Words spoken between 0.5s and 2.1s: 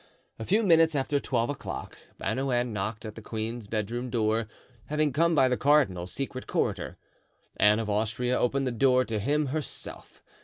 minutes after twelve o'clock